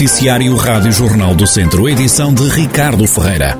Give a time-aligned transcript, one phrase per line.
[0.00, 3.58] Noticiário Rádio Jornal do Centro, edição de Ricardo Ferreira.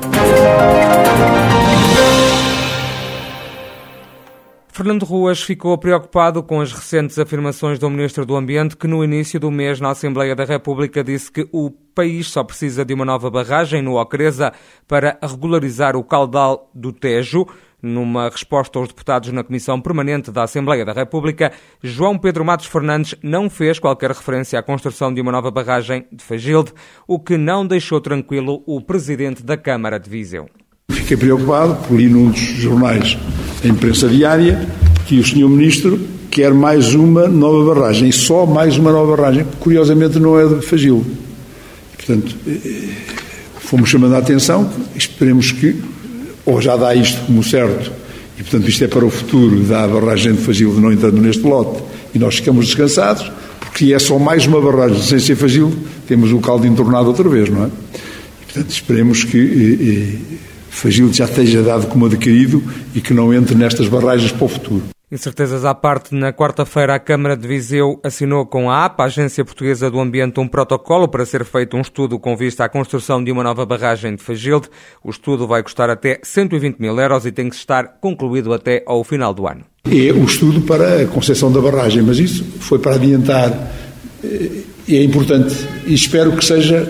[4.69, 9.39] Fernando Ruas ficou preocupado com as recentes afirmações do Ministro do Ambiente, que no início
[9.39, 13.29] do mês, na Assembleia da República, disse que o país só precisa de uma nova
[13.29, 14.51] barragem no Ocreza
[14.87, 17.45] para regularizar o caudal do Tejo.
[17.81, 23.15] Numa resposta aos deputados na Comissão Permanente da Assembleia da República, João Pedro Matos Fernandes
[23.23, 26.73] não fez qualquer referência à construção de uma nova barragem de Fagilde,
[27.07, 30.47] o que não deixou tranquilo o presidente da Câmara de Viseu.
[30.91, 33.17] Fiquei preocupado, li num dos jornais
[33.63, 34.67] da imprensa diária
[35.07, 39.45] que o senhor ministro quer mais uma nova barragem, e só mais uma nova barragem,
[39.59, 41.11] curiosamente não é de Fagilde.
[41.97, 42.89] Portanto, eh,
[43.59, 45.81] fomos chamando a atenção, esperemos que
[46.45, 47.91] ou já dá isto como certo,
[48.37, 51.43] e portanto isto é para o futuro, dá a barragem de Fagilde não entrando neste
[51.43, 55.77] lote, e nós ficamos descansados, porque é só mais uma barragem sem ser Fagilde,
[56.07, 57.67] temos o caldo entornado outra vez, não é?
[57.67, 60.37] E, portanto, esperemos que eh, eh,
[60.69, 64.83] Fagilde já esteja dado como adquirido e que não entre nestas barragens para o futuro.
[65.11, 69.43] Incertezas à parte, na quarta-feira a Câmara de Viseu assinou com a APA, a Agência
[69.43, 73.29] Portuguesa do Ambiente, um protocolo para ser feito um estudo com vista à construção de
[73.29, 74.69] uma nova barragem de Fagilde.
[75.03, 79.03] O estudo vai custar até 120 mil euros e tem que estar concluído até ao
[79.03, 79.65] final do ano.
[79.85, 83.51] É o estudo para a concessão da barragem, mas isso foi para adiantar.
[84.23, 85.53] Eh, é importante
[85.85, 86.89] e espero que seja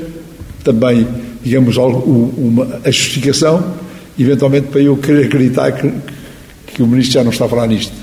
[0.64, 1.08] também,
[1.42, 3.74] digamos, uma, a justificação,
[4.20, 5.92] eventualmente, para eu querer acreditar que,
[6.68, 8.01] que o Ministro já não está a falar nisto.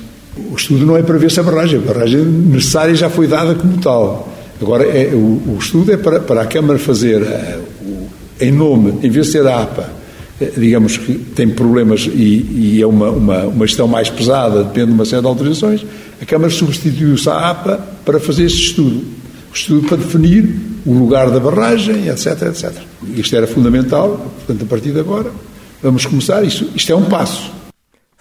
[0.51, 3.55] O estudo não é para ver se a barragem, a barragem necessária já foi dada
[3.55, 4.29] como tal.
[4.61, 8.09] Agora, é, o, o, estudo é para, para a Câmara fazer, uh, o,
[8.41, 9.89] em nome, em vez de ser a APA,
[10.41, 14.87] uh, digamos que tem problemas e, e é uma, uma, uma, gestão mais pesada, depende
[14.87, 15.87] de uma série de autorizações,
[16.21, 19.05] a Câmara substituiu-se à APA para fazer esse estudo.
[19.51, 22.73] O estudo para definir o lugar da barragem, etc, etc.
[23.17, 25.31] Isto era fundamental, portanto, a partir de agora,
[25.83, 26.43] vamos começar.
[26.43, 27.51] Isto, isto é um passo.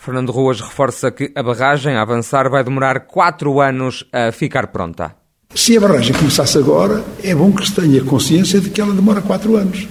[0.07, 5.13] Fernando Ruas reforça que a barragem a avançar vai demorar quatro anos a ficar pronta.
[5.53, 9.19] Se a barragem começasse agora, é bom que se tenha consciência de que ela demora
[9.19, 9.85] quatro anos.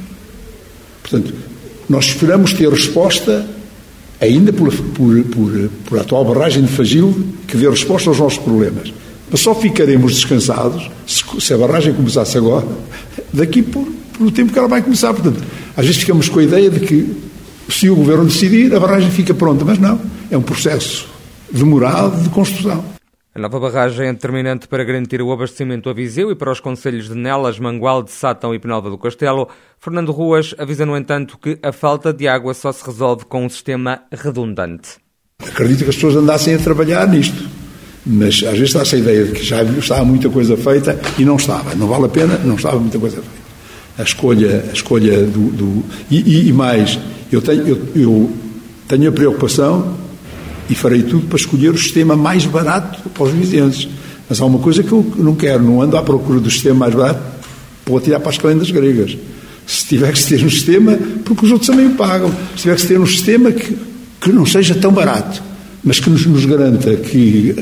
[1.03, 1.35] Portanto,
[1.87, 3.47] nós esperamos ter resposta,
[4.19, 8.39] ainda por, por, por, por a atual barragem de Fagil, que dê resposta aos nossos
[8.39, 8.95] problemas.
[9.31, 12.67] Mas só ficaremos descansados se, se a barragem começasse agora,
[13.35, 15.13] daqui por, por o tempo que ela vai começar.
[15.13, 15.45] Portanto,
[15.77, 17.26] às vezes ficamos com a ideia de que
[17.69, 20.01] se o governo decidir, a barragem fica pronta, mas não,
[20.31, 21.09] é um processo
[21.51, 22.97] demorado de construção.
[23.37, 27.07] A nova barragem é determinante para garantir o abastecimento a Viseu e para os conselhos
[27.07, 29.47] de Nelas, Mangual, de Sátão e Penalva do Castelo.
[29.79, 33.49] Fernando Ruas avisa, no entanto, que a falta de água só se resolve com um
[33.51, 34.93] sistema redundante.
[35.39, 37.47] Acredito que as pessoas andassem a trabalhar nisto,
[38.07, 41.37] mas às vezes está-se a ideia de que já estava muita coisa feita e não
[41.37, 41.75] estava.
[41.75, 43.47] Não vale a pena, não estava muita coisa feita.
[43.99, 45.51] A escolha, a escolha do.
[45.51, 46.99] do e, e, e mais,
[47.31, 48.31] eu tenho, eu, eu
[48.89, 49.97] tenho a preocupação
[50.69, 53.89] e farei tudo para escolher o sistema mais barato para os vizinhos.
[54.29, 56.95] Mas há uma coisa que eu não quero, não ando à procura do sistema mais
[56.95, 57.21] barato
[57.85, 59.17] para tirar para as calendas gregas.
[59.67, 62.87] Se tiver que ter um sistema, porque os outros também o pagam, se tiver que
[62.87, 63.77] ter um sistema que,
[64.21, 65.43] que não seja tão barato,
[65.83, 67.55] mas que nos, nos garanta que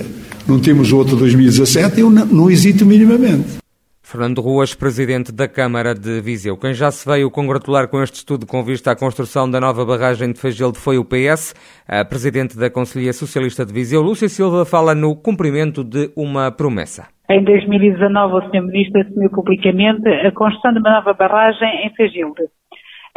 [0.46, 3.63] não temos outro 2017, eu não, não hesito minimamente.
[4.04, 6.58] Fernando Ruas, presidente da Câmara de Viseu.
[6.58, 10.30] Quem já se veio congratular com este estudo com vista à construção da nova barragem
[10.30, 11.54] de Fagilde foi o PS.
[11.88, 17.08] A presidente da Conselhia Socialista de Viseu, Lúcia Silva, fala no cumprimento de uma promessa.
[17.30, 18.62] Em 2019, o Sr.
[18.66, 22.42] Ministro assumiu publicamente a construção de uma nova barragem em Fagilde,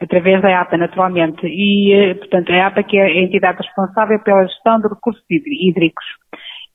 [0.02, 1.46] através da APA, naturalmente.
[1.46, 6.06] E, eh, portanto, a APA que é a entidade responsável pela gestão de recursos hídricos.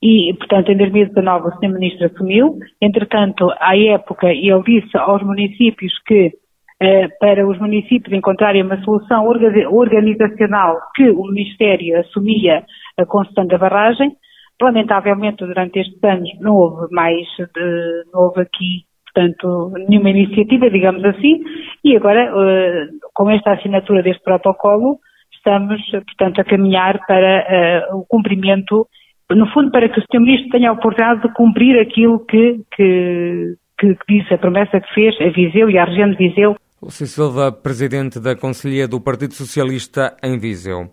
[0.03, 1.73] E, portanto, em 2019 o Sr.
[1.73, 2.59] Ministro assumiu.
[2.81, 6.33] Entretanto, à época, ele disse aos municípios que
[6.81, 9.25] eh, para os municípios encontrarem uma solução
[9.71, 12.65] organizacional que o Ministério assumia
[12.99, 14.17] a construção da barragem.
[14.61, 21.05] Lamentavelmente, durante estes anos não houve mais, de, não houve aqui, portanto, nenhuma iniciativa, digamos
[21.05, 21.45] assim,
[21.85, 24.99] e agora, eh, com esta assinatura deste protocolo,
[25.33, 28.87] estamos, portanto, a caminhar para uh, o cumprimento
[29.35, 30.21] no fundo, para que o Sr.
[30.21, 35.15] Ministro tenha a oportunidade de cumprir aquilo que, que, que, disse, a promessa que fez
[35.21, 36.57] a Viseu e à região de Viseu.
[36.83, 40.91] Lúcio Silva, Presidente da Conselhia do Partido Socialista em Viseu.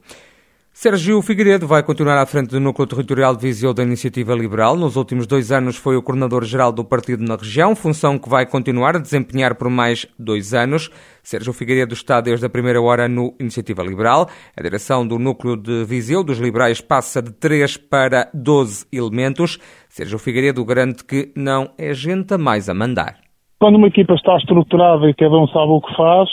[0.82, 4.78] Sérgio Figueiredo vai continuar à frente do núcleo territorial de Viseu da Iniciativa Liberal.
[4.78, 8.96] Nos últimos dois anos foi o coordenador-geral do partido na região, função que vai continuar
[8.96, 10.90] a desempenhar por mais dois anos.
[11.30, 14.26] Sérgio Figueiredo está desde a primeira hora no Iniciativa Liberal.
[14.58, 19.60] A direção do núcleo de Viseu dos liberais passa de três para doze elementos.
[19.90, 23.14] Sérgio Figueiredo garante que não é gente a mais a mandar.
[23.60, 26.28] quando uma equipa está estruturada e cada um sabe o que faz,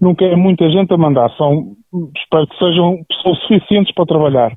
[0.00, 1.28] nunca é muita gente a mandar.
[1.36, 1.74] São,
[2.16, 4.52] espero que sejam pessoas suficientes para trabalhar,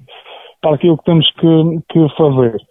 [0.62, 2.62] para aquilo que temos que, que fazer.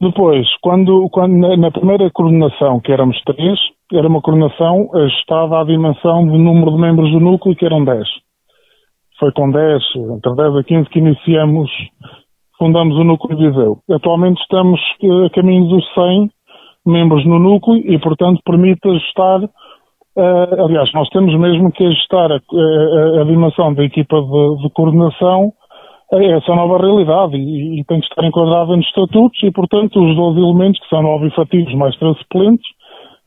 [0.00, 3.58] Depois, quando, quando na, primeira coordenação, que éramos três,
[3.92, 8.06] era uma coordenação ajustada à dimensão do número de membros do núcleo, que eram 10.
[9.18, 9.82] Foi com 10,
[10.16, 11.70] entre 10 a 15, que iniciamos,
[12.58, 13.78] fundamos o núcleo de Viseu.
[13.90, 16.30] Atualmente estamos eh, a caminho dos 100
[16.86, 19.48] membros no núcleo e, portanto, permite ajustar
[20.16, 24.70] Uh, aliás, nós temos mesmo que ajustar a, a, a dimensão da equipa de, de,
[24.70, 25.52] coordenação
[26.12, 30.14] a essa nova realidade e, e, tem que estar enquadrada nos estatutos e, portanto, os
[30.14, 32.64] 12 elementos, que são nove efetivos mais três suplentes,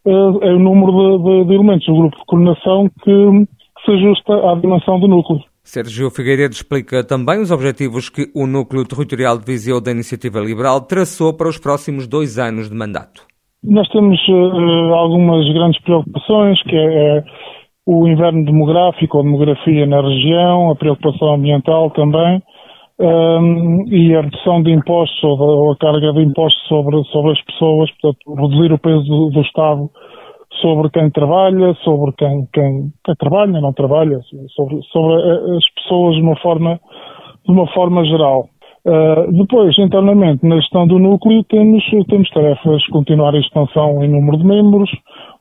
[0.09, 3.47] é o número de, de, de, elementos do grupo de coordenação que,
[3.85, 5.39] se ajusta à dimensão do núcleo.
[5.63, 10.81] Sérgio Figueiredo explica também os objetivos que o Núcleo Territorial de Viseu da Iniciativa Liberal
[10.81, 13.25] traçou para os próximos dois anos de mandato.
[13.63, 17.23] Nós temos uh, algumas grandes preocupações, que é, é
[17.85, 22.41] o inverno demográfico, a demografia na região, a preocupação ambiental também,
[22.99, 27.41] um, e a redução de impostos ou, ou, a carga de impostos sobre, sobre as
[27.43, 29.89] pessoas, portanto, reduzir o peso do, do Estado
[30.61, 34.19] sobre quem trabalha, sobre quem, quem, quem trabalha, não trabalha,
[34.55, 36.79] sobre, sobre as pessoas de uma forma,
[37.45, 38.49] de uma forma geral.
[38.85, 44.37] Uh, depois, internamente, na gestão do núcleo, temos, temos tarefas continuar a expansão em número
[44.37, 44.89] de membros,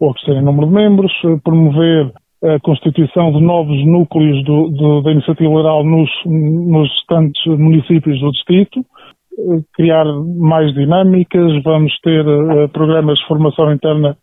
[0.01, 2.13] ou crescer em número de membros, uh, promover
[2.45, 8.31] a constituição de novos núcleos do, do, da iniciativa liberal nos, nos restantes municípios do
[8.31, 12.25] distrito, uh, criar mais dinâmicas, vamos ter
[12.73, 14.17] programas de formação interna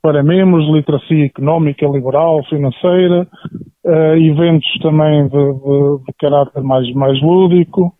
[0.00, 3.26] para membros, literacia económica, liberal, financeira,
[4.16, 7.92] eventos também de, de, de caráter mais, mais lúdico,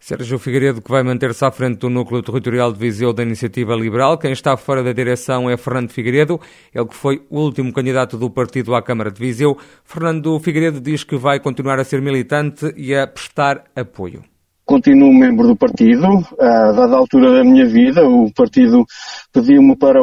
[0.00, 4.16] Sérgio Figueiredo, que vai manter-se à frente do núcleo territorial de Viseu da Iniciativa Liberal.
[4.16, 6.40] Quem está fora da direção é Fernando Figueiredo,
[6.72, 9.58] ele que foi o último candidato do partido à Câmara de Viseu.
[9.84, 14.22] Fernando Figueiredo diz que vai continuar a ser militante e a prestar apoio.
[14.64, 16.06] Continuo membro do partido,
[16.38, 18.84] a dada altura da minha vida, o partido
[19.32, 19.98] pediu-me para,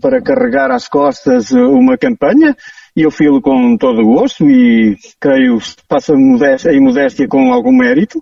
[0.00, 2.56] para carregar às costas uma campanha
[2.96, 5.58] e eu filo com todo o gosto e creio
[5.88, 8.20] passa em modéstia com algum mérito.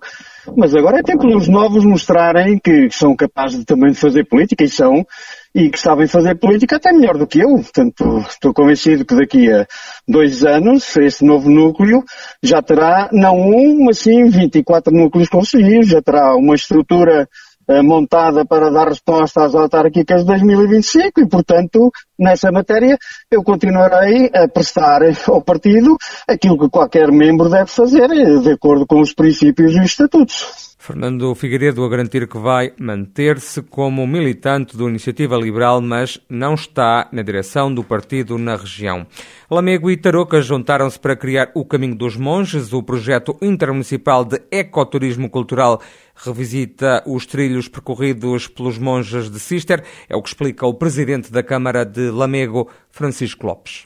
[0.55, 4.69] Mas agora é tempo dos novos mostrarem que são capazes também de fazer política e
[4.69, 5.05] são,
[5.55, 7.49] e que sabem fazer política até melhor do que eu.
[7.49, 9.65] Portanto, estou convencido que daqui a
[10.07, 12.03] dois anos esse novo núcleo
[12.41, 17.27] já terá não um, mas sim 24 núcleos conselheiros, já terá uma estrutura
[17.83, 22.97] montada para dar resposta às autárquicas de 2025 e, portanto, nessa matéria
[23.31, 28.85] eu continuarei a prestar ao partido aquilo que qualquer membro deve fazer, eh, de acordo
[28.85, 30.73] com os princípios e os estatutos.
[30.83, 37.07] Fernando Figueiredo a garantir que vai manter-se como militante da Iniciativa Liberal, mas não está
[37.09, 39.07] na direção do partido na região.
[39.49, 45.29] Lamego e Tarouca juntaram-se para criar o Caminho dos Monges, o projeto intermunicipal de ecoturismo
[45.29, 45.79] cultural
[46.15, 51.43] revisita os trilhos percorridos pelos monges de Cister, é o que explica o presidente da
[51.43, 53.85] Câmara de Lamego, Francisco Lopes.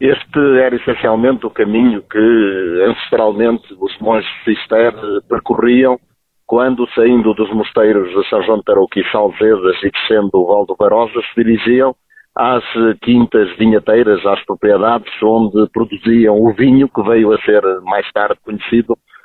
[0.00, 4.92] Este era essencialmente o caminho que ancestralmente os monges de Cister
[5.28, 5.98] percorriam
[6.46, 10.64] quando, saindo dos mosteiros de São João de Tarouca e Salvedas e descendo o Val
[10.64, 11.94] do Barosa, se dirigiam
[12.34, 12.64] às
[13.02, 18.94] quintas vinhateiras, às propriedades onde produziam o vinho, que veio a ser mais tarde conhecido
[18.94, 19.17] eh,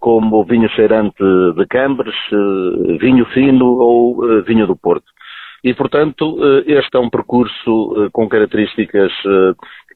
[0.00, 1.22] como vinho cheirante
[1.56, 5.06] de Cambres, eh, vinho fino ou eh, vinho do Porto.
[5.62, 9.10] E, portanto, este é um percurso com características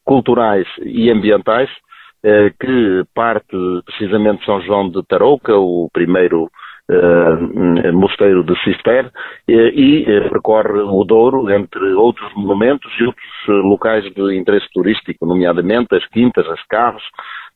[0.04, 1.70] culturais e ambientais
[2.58, 6.50] que parte precisamente de São João de Tarouca, o primeiro
[7.92, 9.12] mosteiro de Cister
[9.46, 16.04] e percorre o Douro, entre outros monumentos e outros locais de interesse turístico, nomeadamente as
[16.08, 17.04] quintas, as carros,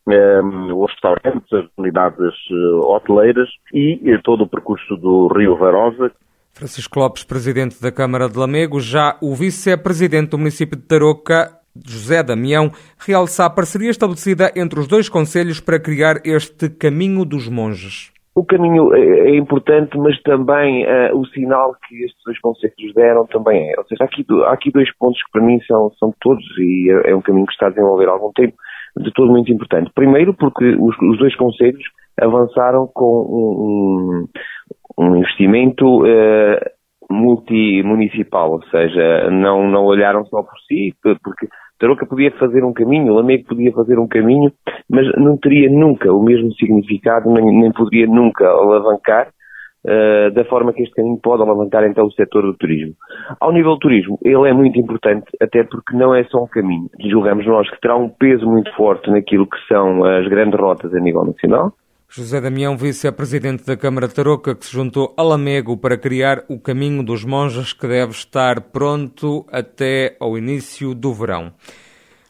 [0.06, 2.34] os restaurantes, as unidades
[2.82, 6.12] hoteleiras e todo o percurso do Rio Varosa,
[6.54, 11.50] Francisco Lopes, presidente da Câmara de Lamego, já o vice-presidente do município de Tarouca,
[11.84, 17.48] José Damião, realça a parceria estabelecida entre os dois conselhos para criar este Caminho dos
[17.48, 18.12] Monges.
[18.36, 23.26] O caminho é, é importante, mas também uh, o sinal que estes dois conceitos deram
[23.26, 23.74] também é.
[23.78, 26.90] Ou seja, há aqui, há aqui dois pontos que para mim são, são todos, e
[26.90, 28.54] é, é, um caminho que está a desenvolver há algum tempo,
[28.96, 29.90] de todo muito importante.
[29.94, 31.82] Primeiro, porque os, os dois conselhos
[32.20, 34.26] avançaram com
[34.98, 36.60] um, um investimento uh,
[37.10, 41.48] multimunicipal, ou seja, não, não olharam só por si, porque
[41.78, 44.52] Tarouca podia fazer um caminho, Lamego podia fazer um caminho,
[44.88, 49.28] mas não teria nunca o mesmo significado, nem, nem poderia nunca alavancar
[49.84, 52.94] uh, da forma que este caminho pode alavancar então o setor do turismo.
[53.40, 56.90] Ao nível do turismo, ele é muito importante, até porque não é só um caminho.
[57.00, 61.00] Julgamos nós que terá um peso muito forte naquilo que são as grandes rotas a
[61.00, 61.72] nível nacional.
[62.16, 67.02] José Damião, vice-presidente da Câmara Tarouca, que se juntou a Lamego para criar o Caminho
[67.02, 71.52] dos Monges, que deve estar pronto até ao início do verão.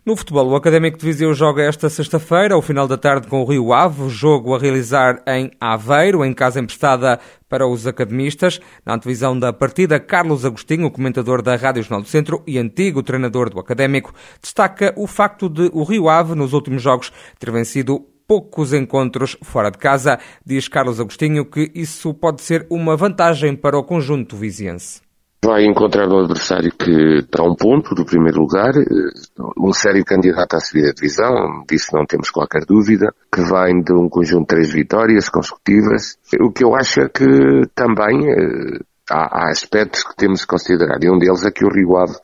[0.06, 3.46] No futebol, o Académico de Viseu joga esta sexta-feira, ao final da tarde, com o
[3.46, 7.18] Rio Ave, jogo a realizar em Aveiro, em casa emprestada
[7.48, 8.60] para os academistas.
[8.84, 13.48] Na antevisão da partida, Carlos Agostinho, comentador da Rádio Jornal do Centro e antigo treinador
[13.48, 18.74] do Académico, destaca o facto de o Rio Ave, nos últimos jogos, ter vencido poucos
[18.74, 20.18] encontros fora de casa.
[20.44, 25.03] Diz Carlos Agostinho que isso pode ser uma vantagem para o conjunto viziense
[25.44, 29.10] vai encontrar um adversário que está a um ponto do primeiro lugar, eh,
[29.58, 33.92] um sério candidato à subida de divisão, disso não temos qualquer dúvida, que vem de
[33.92, 36.16] um conjunto de três vitórias consecutivas.
[36.40, 37.26] O que eu acho é que
[37.74, 38.78] também eh,
[39.10, 42.14] há, há aspectos que temos que considerar, e um deles é que o Rio Ave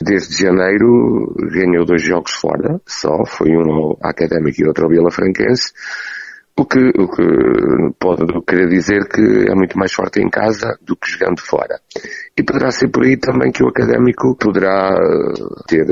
[0.00, 5.72] desde janeiro ganhou dois jogos fora, só, foi um académico e outro ao Vila Franquense,
[6.56, 10.96] o que, o que pode querer dizer que é muito mais forte em casa do
[10.96, 11.80] que jogando fora.
[12.36, 15.86] E poderá ser por aí também que o académico poderá eh, ter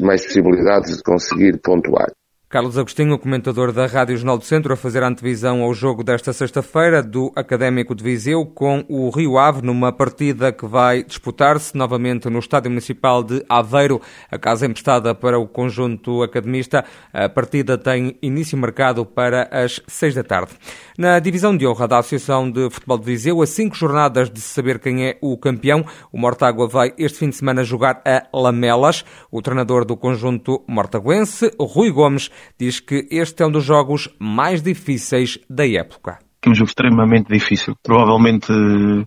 [0.00, 2.10] mais possibilidades de conseguir pontuar.
[2.52, 6.34] Carlos Agostinho, comentador da Rádio Jornal do Centro, a fazer a antevisão ao jogo desta
[6.34, 12.28] sexta-feira do Académico de Viseu com o Rio Ave numa partida que vai disputar-se novamente
[12.28, 16.84] no Estádio Municipal de Aveiro, a casa emprestada para o conjunto academista.
[17.10, 20.52] A partida tem início marcado para as seis da tarde.
[20.98, 24.78] Na divisão de honra da Associação de Futebol de Viseu, a cinco jornadas de saber
[24.78, 29.02] quem é o campeão, o Mortágua vai este fim de semana jogar a Lamelas.
[29.30, 34.62] O treinador do conjunto mortaguense, Rui Gomes, diz que este é um dos jogos mais
[34.62, 36.18] difíceis da época
[36.50, 37.76] um jogo extremamente difícil.
[37.82, 38.50] Provavelmente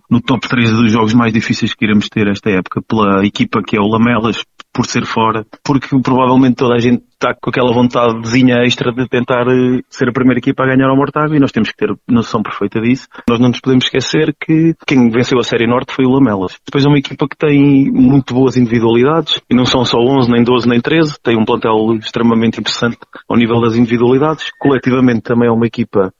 [0.10, 3.76] no top 3 dos jogos mais difíceis que iremos ter esta época, pela equipa que
[3.76, 4.44] é o Lamelas,
[4.76, 9.48] por ser fora, porque provavelmente toda a gente está com aquela vontadezinha extra de tentar
[9.48, 12.44] eh, ser a primeira equipa a ganhar ao Mortágua e nós temos que ter noção
[12.44, 13.08] perfeita disso.
[13.30, 16.60] Nós não nos podemos esquecer que quem venceu a Série Norte foi o Lamelas.
[16.66, 20.44] Depois é uma equipa que tem muito boas individualidades e não são só 11, nem
[20.44, 21.16] 12, nem 13.
[21.24, 22.98] Tem um plantel extremamente interessante
[23.30, 24.52] ao nível das individualidades.
[24.60, 26.12] Coletivamente também é uma equipa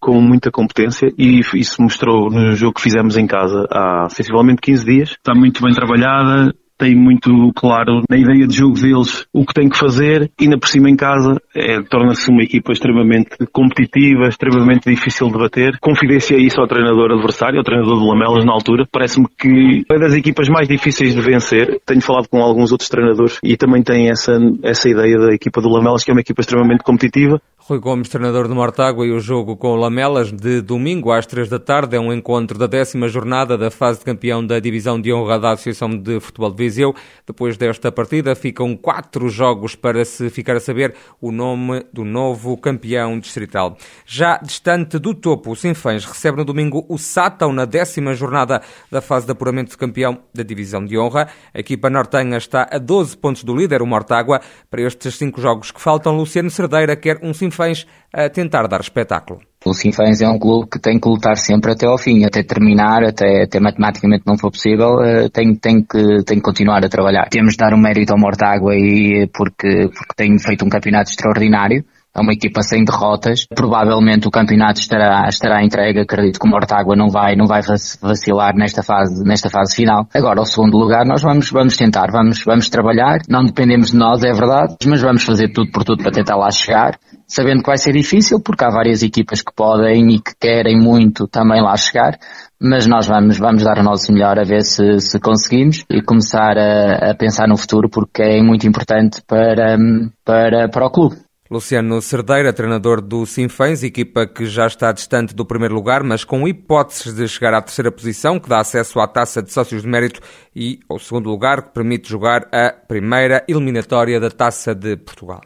[0.00, 4.84] com muita competência e isso mostrou no jogo que fizemos em casa há sensivelmente 15
[4.84, 5.10] dias.
[5.10, 9.68] Está muito bem trabalhada, tem muito claro na ideia de jogo deles o que tem
[9.68, 14.90] que fazer e na por cima em casa é, torna-se uma equipa extremamente competitiva, extremamente
[14.90, 15.78] difícil de bater.
[15.80, 18.84] Confidência isso ao treinador adversário, ao treinador do Lamelas na altura.
[18.90, 21.80] Parece-me que é das equipas mais difíceis de vencer.
[21.86, 25.68] Tenho falado com alguns outros treinadores e também tem essa, essa ideia da equipa do
[25.68, 27.40] Lamelas que é uma equipa extremamente competitiva.
[27.72, 31.48] Rui Gomes, treinador do Mortágua e o jogo com o Lamelas de domingo às três
[31.48, 35.10] da tarde é um encontro da décima jornada da fase de campeão da Divisão de
[35.10, 36.94] Honra da Associação de Futebol de Viseu.
[37.26, 42.58] Depois desta partida ficam quatro jogos para se ficar a saber o nome do novo
[42.58, 43.78] campeão distrital.
[44.04, 48.60] Já distante do topo, o Sinfãs recebe no domingo o Sátão na décima jornada
[48.90, 51.26] da fase de apuramento de campeão da Divisão de Honra.
[51.54, 54.42] A equipa nortenha está a 12 pontos do líder, o Mortágua.
[54.70, 58.80] Para estes cinco jogos que faltam, Luciano Cerdeira quer um Sinfãs Sinfãs a tentar dar
[58.80, 59.40] espetáculo.
[59.64, 63.04] O Sinfãs é um clube que tem que lutar sempre até ao fim, até terminar,
[63.04, 67.28] até, até matematicamente não for possível, eh, tem, tem, que, tem que continuar a trabalhar.
[67.30, 71.84] Temos de dar um mérito ao Mortágua e, porque, porque tem feito um campeonato extraordinário
[72.14, 73.46] é uma equipa sem derrotas.
[73.46, 76.00] Provavelmente o campeonato estará, estará entregue.
[76.00, 77.62] Acredito que o Mortágua não vai, não vai
[78.02, 80.06] vacilar nesta fase, nesta fase final.
[80.14, 83.20] Agora, ao segundo lugar, nós vamos, vamos tentar, vamos, vamos trabalhar.
[83.28, 86.50] Não dependemos de nós, é verdade, mas vamos fazer tudo por tudo para tentar lá
[86.50, 86.98] chegar.
[87.34, 91.26] Sabendo que vai ser difícil, porque há várias equipas que podem e que querem muito
[91.26, 92.18] também lá chegar,
[92.60, 96.58] mas nós vamos, vamos dar o nosso melhor a ver se, se conseguimos e começar
[96.58, 99.78] a, a pensar no futuro, porque é muito importante para,
[100.22, 101.16] para, para o clube.
[101.50, 106.46] Luciano Cerdeira, treinador do Sinfãs, equipa que já está distante do primeiro lugar, mas com
[106.46, 110.20] hipóteses de chegar à terceira posição, que dá acesso à taça de sócios de mérito
[110.54, 115.40] e ao segundo lugar, que permite jogar a primeira eliminatória da taça de Portugal.